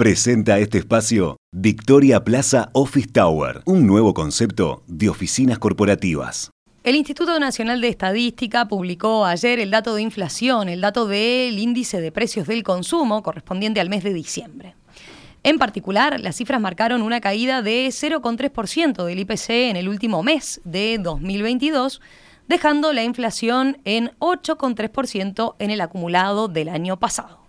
[0.00, 6.50] Presenta este espacio Victoria Plaza Office Tower, un nuevo concepto de oficinas corporativas.
[6.84, 12.00] El Instituto Nacional de Estadística publicó ayer el dato de inflación, el dato del índice
[12.00, 14.74] de precios del consumo correspondiente al mes de diciembre.
[15.42, 20.62] En particular, las cifras marcaron una caída de 0,3% del IPC en el último mes
[20.64, 22.00] de 2022,
[22.48, 27.39] dejando la inflación en 8,3% en el acumulado del año pasado.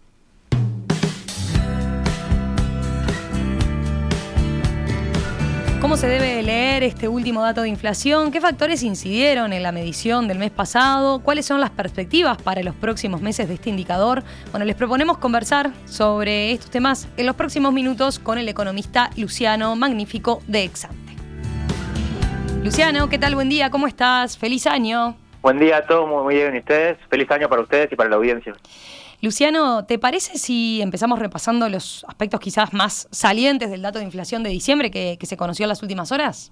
[5.82, 8.32] ¿Cómo se debe leer este último dato de inflación?
[8.32, 11.24] ¿Qué factores incidieron en la medición del mes pasado?
[11.24, 14.24] ¿Cuáles son las perspectivas para los próximos meses de este indicador?
[14.52, 19.76] Bueno, les proponemos conversar sobre estos temas en los próximos minutos con el economista Luciano
[19.76, 21.14] Magnífico de Exante.
[22.64, 23.34] Luciano, ¿qué tal?
[23.34, 24.38] Buen día, ¿cómo estás?
[24.38, 25.18] Feliz año.
[25.42, 26.54] Buen día a todos, muy bien.
[26.54, 27.00] ¿Y ustedes?
[27.10, 28.54] Feliz año para ustedes y para la audiencia.
[29.22, 34.42] Luciano, ¿te parece si empezamos repasando los aspectos quizás más salientes del dato de inflación
[34.42, 36.52] de diciembre que, se conoció en las últimas horas?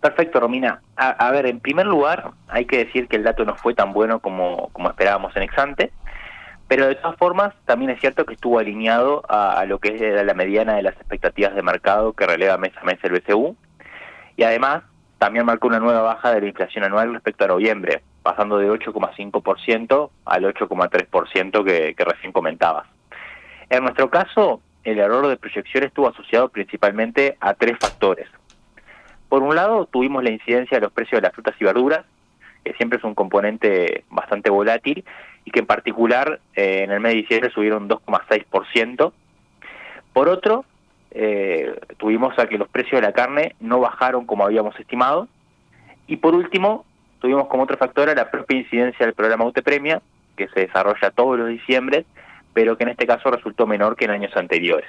[0.00, 0.80] Perfecto, Romina.
[0.96, 4.20] A, ver, en primer lugar, hay que decir que el dato no fue tan bueno
[4.20, 5.90] como, como esperábamos en Exante,
[6.68, 10.34] pero de todas formas, también es cierto que estuvo alineado a, lo que es la
[10.34, 13.56] mediana de las expectativas de mercado que releva mes a mes el BCU,
[14.36, 14.84] y además
[15.18, 20.10] también marcó una nueva baja de la inflación anual respecto a noviembre, pasando de 8,5%
[20.24, 22.88] al 8,3% que, recién comentabas.
[23.70, 28.26] En nuestro caso, el error de proyección estuvo asociado principalmente a tres factores.
[29.28, 32.04] Por un lado, tuvimos la incidencia de los precios de las frutas y verduras,
[32.64, 35.04] que siempre es un componente bastante volátil
[35.44, 39.12] y que en particular eh, en el mes de diciembre subieron 2,6%.
[40.12, 40.64] Por otro,
[41.12, 45.28] eh, tuvimos a que los precios de la carne no bajaron como habíamos estimado.
[46.08, 46.85] Y por último,
[47.20, 50.00] tuvimos como otro factor la propia incidencia del programa UTEPREMIA,
[50.36, 52.04] que se desarrolla todos los diciembre,
[52.52, 54.88] pero que en este caso resultó menor que en años anteriores.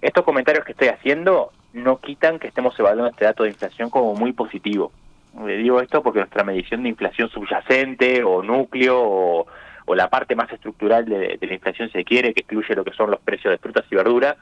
[0.00, 4.14] Estos comentarios que estoy haciendo no quitan que estemos evaluando este dato de inflación como
[4.14, 4.92] muy positivo.
[5.44, 9.46] Le digo esto porque nuestra medición de inflación subyacente o núcleo o,
[9.94, 13.20] la parte más estructural de, la inflación, se quiere, que incluye lo que son los
[13.20, 14.36] precios de frutas y verduras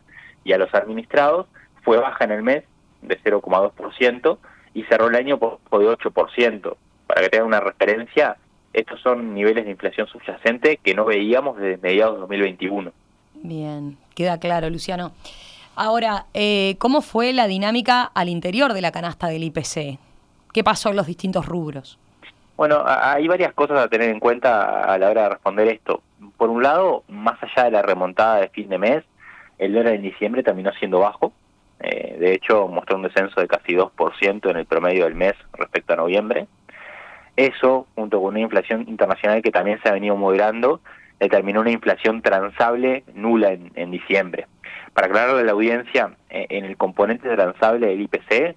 [0.45, 1.47] y a los administrados,
[1.83, 2.65] fue baja en el mes
[3.01, 4.39] de 0,2%
[4.75, 6.77] y cerró el año por, por de 8%
[7.19, 8.37] para que tengan una referencia,
[8.73, 12.93] estos son niveles de inflación subyacente que no veíamos desde mediados de 2021.
[13.43, 15.11] Bien, queda claro, Luciano.
[15.75, 19.99] Ahora, eh, ¿cómo fue la dinámica al interior de la canasta del IPC?
[20.53, 21.99] ¿Qué pasó en los distintos rubros?
[22.57, 26.03] Bueno, hay varias cosas a tener en cuenta a la hora de responder esto.
[26.37, 29.03] Por un lado, más allá de la remontada de fin de mes,
[29.59, 31.33] el dólar en diciembre terminó siendo bajo.
[31.81, 35.95] Eh, de hecho, mostró un descenso de casi 2% en el promedio del mes respecto
[35.95, 36.47] a noviembre.
[37.39, 40.81] Eso, junto con una inflación internacional que también se ha venido moderando,
[41.21, 44.49] determinó una inflación transable nula en, diciembre.
[44.93, 48.57] Para aclararle a la audiencia, eh, en el componente transable del IPC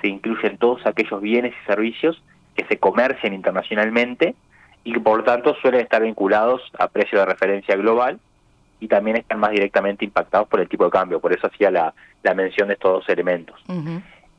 [0.00, 2.22] se incluyen todos aquellos bienes y servicios
[2.54, 4.36] que se comercian internacionalmente
[4.84, 8.20] y que por lo tanto suelen estar vinculados a precio de referencia global
[8.78, 11.18] y también están más directamente impactados por el tipo de cambio.
[11.18, 11.92] Por eso hacía la,
[12.36, 13.60] mención de estos dos elementos.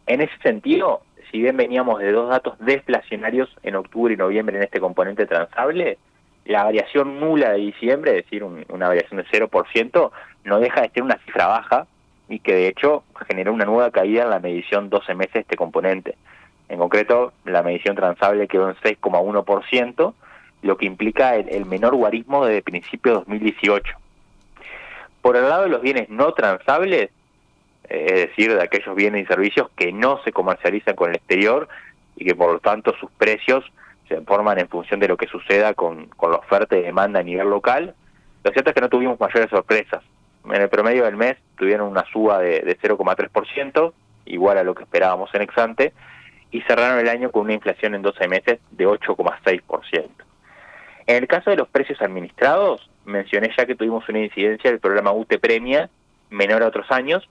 [0.08, 4.64] En ese sentido, si bien veníamos de dos datos deflacionarios en octubre y noviembre en
[4.64, 5.98] este componente transable,
[6.46, 10.12] la variación nula de diciembre, es decir, una variación de 0%,
[10.44, 11.88] no deja de ser una cifra baja
[12.28, 15.56] y que de hecho generó una nueva caída en la medición 12 meses de este
[15.56, 16.16] componente.
[16.70, 20.14] En concreto, la medición transable quedó en 6,1%,
[20.64, 23.94] lo que implica el, el menor guarismo desde principio de 2018.
[25.22, 27.10] Por el lado de los bienes no transables,
[27.92, 31.68] es decir, de aquellos bienes y servicios que no se comercializan con el exterior
[32.16, 33.66] y que por lo tanto sus precios
[34.08, 37.50] se forman en función de lo que suceda con, la oferta y demanda a nivel
[37.50, 37.94] local.
[38.44, 40.04] Lo cierto es que no tuvimos mayores sorpresas.
[40.46, 43.94] En el promedio del mes tuvieron una suba de, de 0,3%,
[44.26, 45.94] igual a lo que esperábamos en Exante,
[46.52, 50.10] y cerraron el año con una inflación en 12 meses de 8,6%.
[51.08, 55.12] En el caso de los precios administrados, mencioné ya que tuvimos una incidencia del programa
[55.12, 55.90] UTE Premia
[56.30, 57.28] menor a otros años,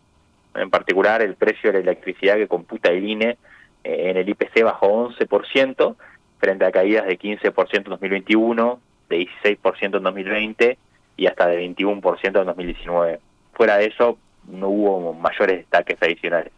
[0.55, 3.39] en particular el precio de la electricidad que computa el INE
[3.85, 5.97] eh, en el IPC bajó 11%
[6.39, 10.79] frente a caídas de 15% en 2021, de 16% en 2020
[11.17, 13.21] y hasta de 21% en 2019.
[13.53, 14.19] Fuera de eso,
[14.49, 16.53] no hubo mayores destaques adicionales.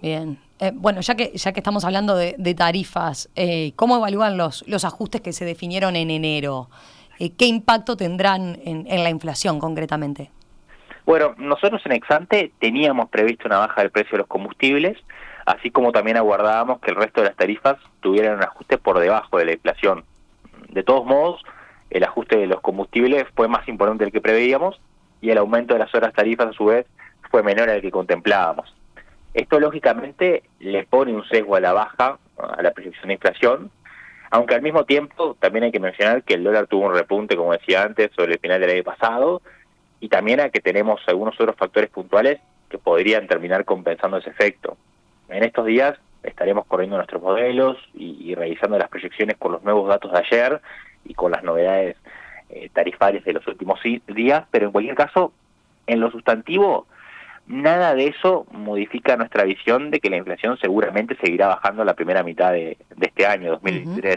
[0.00, 0.38] Bien.
[0.58, 4.84] Eh, bueno, ya que, ya que estamos hablando de, tarifas, eh, ¿cómo evalúan los, los
[4.84, 6.70] ajustes que se definieron en enero?
[7.18, 10.30] ¿Qué impacto tendrán en la inflación concretamente?
[11.04, 14.96] Bueno, nosotros en Exante teníamos previsto una baja del precio de los combustibles,
[15.46, 19.38] así como también aguardábamos que el resto de las tarifas tuvieran un ajuste por debajo
[19.38, 20.04] de la inflación.
[20.68, 21.42] De todos modos,
[21.90, 24.80] el ajuste de los combustibles fue más importante del que preveíamos
[25.20, 26.86] y el aumento de las horas tarifas a su vez
[27.30, 28.72] fue menor al que contemplábamos.
[29.34, 33.70] Esto lógicamente le pone un sesgo a la baja, a la proyección de inflación,
[34.30, 37.52] aunque al mismo tiempo también hay que mencionar que el dólar tuvo un repunte, como
[37.52, 39.42] decía antes, sobre el final del año pasado,
[40.02, 44.76] y también a que tenemos algunos otros factores puntuales que podrían terminar compensando ese efecto.
[45.28, 50.10] En estos días estaremos corriendo nuestros modelos y, revisando las proyecciones con los nuevos datos
[50.12, 50.60] de ayer
[51.04, 51.96] y con las novedades
[52.50, 53.78] eh, tarifarias de los últimos
[54.08, 55.32] días, pero en cualquier caso,
[55.86, 56.88] en lo sustantivo,
[57.46, 62.24] nada de eso modifica nuestra visión de que la inflación seguramente seguirá bajando la primera
[62.24, 64.16] mitad de, este año, 2023.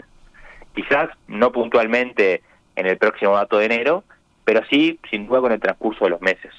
[0.74, 2.42] Quizás no puntualmente
[2.74, 4.02] en el próximo dato de enero,
[4.46, 6.52] pero sí, sin duda, con el transcurso de los meses.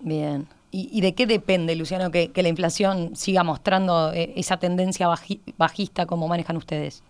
[0.00, 0.46] Bien.
[0.76, 5.08] ¿Y, de qué depende, Luciano, que, la inflación siga mostrando eh, esa tendencia
[5.56, 7.04] bajista como manejan ustedes?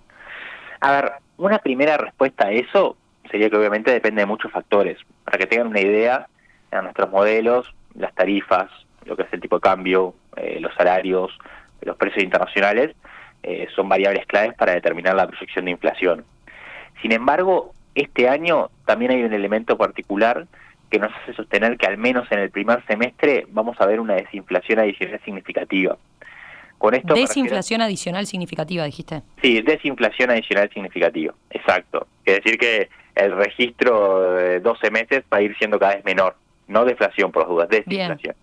[0.81, 2.97] A ver, una primera respuesta a eso
[3.31, 4.99] sería que obviamente depende de muchos factores.
[5.25, 6.27] Para que tengan una idea,
[6.71, 8.71] en nuestros modelos, las tarifas,
[9.07, 11.31] lo que es el tipo de cambio, eh, los salarios,
[11.81, 12.95] los precios internacionales,
[13.43, 16.25] eh, son variables claves para determinar la proyección de inflación.
[17.01, 20.47] Sin embargo, este año también hay un elemento particular
[20.91, 24.15] que nos hace sostener que al menos en el primer semestre vamos a ver una
[24.15, 25.97] desinflación adicional significativa.
[26.79, 29.23] Con esto desinflación adicional significativa, dijiste.
[29.41, 32.07] Sí, desinflación adicional significativa, exacto.
[32.25, 36.37] Es decir que el registro de 12 meses va a ir siendo cada vez menor,
[36.69, 38.35] no deflación por las dudas, desinflación.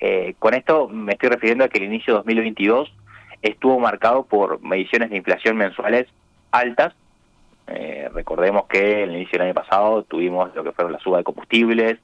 [0.00, 2.92] Eh, con esto me estoy refiriendo a que el inicio de 2022
[3.42, 6.06] estuvo marcado por mediciones de inflación mensuales
[6.50, 6.94] altas.
[7.68, 11.18] Eh, recordemos que en el inicio del año pasado tuvimos lo que fueron la suba
[11.18, 11.98] de combustibles,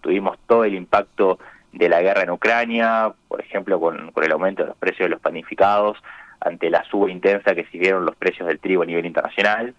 [0.00, 1.38] tuvimos todo el impacto
[1.72, 5.10] de la guerra en Ucrania, por ejemplo, con, con el aumento de los precios de
[5.10, 5.98] los panificados,
[6.40, 9.74] ante la suba intensa que siguieron los precios del trigo a nivel internacional.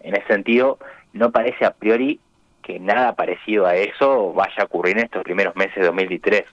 [0.00, 0.78] En ese sentido,
[1.12, 2.20] no parece a priori
[2.62, 6.44] que nada parecido a eso vaya a ocurrir en estos primeros meses de 2023.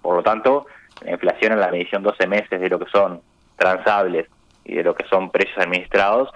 [0.00, 0.66] Por lo tanto,
[1.02, 3.20] la inflación en la medición 12 meses de lo que son
[3.56, 4.28] transables
[4.64, 6.30] y de lo que son precios administrados,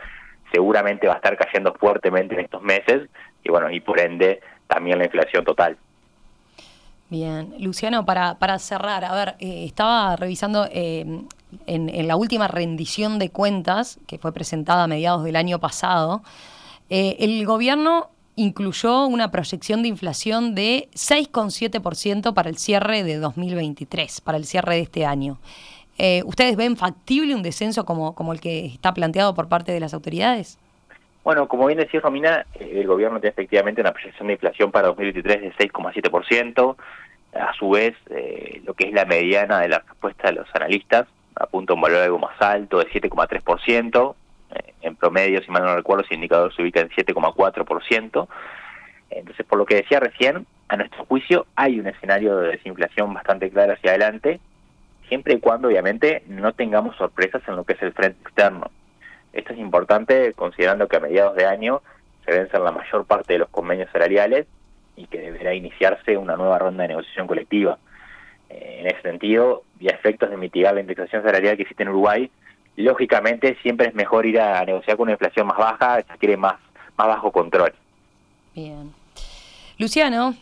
[0.53, 3.09] seguramente va a estar cayendo fuertemente en estos meses
[3.43, 5.77] y bueno, y por ende también la inflación total.
[7.09, 11.23] Bien, Luciano, para, para cerrar, a ver, eh, estaba revisando eh,
[11.67, 16.23] en, la última rendición de cuentas que fue presentada a mediados del año pasado,
[16.91, 24.21] eh, el gobierno incluyó una proyección de inflación de 6,7% para el cierre de 2023,
[24.21, 25.39] para el cierre de este año.
[25.99, 29.81] Eh, ¿Ustedes ven factible un descenso como, como el que está planteado por parte de
[29.81, 30.59] las autoridades?
[31.25, 34.89] Bueno, como bien decía Romina, eh, el gobierno tiene efectivamente una proyección de inflación para
[34.89, 36.77] 2023 de 6,7%.
[37.35, 41.07] A su vez, eh, lo que es la mediana de la respuesta de los analistas
[41.35, 44.15] apunta a un valor algo más alto de 7,3%
[44.87, 48.29] en promedio, si mal no recuerdo, ese indicador se ubica en 7,4%.
[49.11, 53.51] Entonces, por lo que decía recién, a nuestro juicio hay un escenario de desinflación bastante
[53.51, 54.41] claro hacia adelante,
[55.09, 58.71] siempre y cuando obviamente no tengamos sorpresas en lo que es el frente externo.
[59.33, 61.83] Esto es importante considerando que a mediados de año
[62.25, 64.47] se vencen la mayor parte de los convenios salariales
[64.97, 67.79] y que deberá iniciarse una nueva ronda de negociación colectiva.
[68.49, 71.91] Eh, en ese sentido, y a efectos de mitigar la indexación salarial que existe en
[71.91, 72.31] Uruguay,
[72.77, 76.57] lógicamente siempre es mejor ir a negociar con una inflación más baja, se quiere más,
[76.97, 77.75] más bajo control.
[78.55, 78.93] Bien.
[79.79, 80.35] Luciano,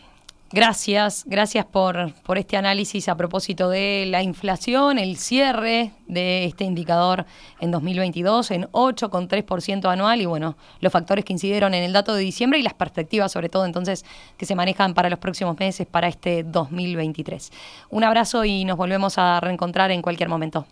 [0.51, 6.63] gracias, gracias por, por este análisis a propósito de la inflación, el cierre de este
[6.63, 7.25] indicador
[7.59, 12.21] en 2022 en 8,3% anual y bueno, los factores que incidieron en el dato de
[12.21, 14.05] diciembre y las perspectivas sobre todo entonces
[14.37, 17.51] que se manejan para los próximos meses, para este 2023.
[17.89, 20.65] Un abrazo y nos volvemos a reencontrar en cualquier momento.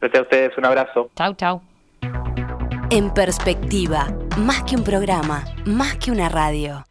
[0.00, 1.10] Gracias a ustedes, un abrazo.
[1.16, 1.60] Chau, chau.
[2.90, 4.06] En perspectiva,
[4.38, 6.86] más que un programa, más que una radio.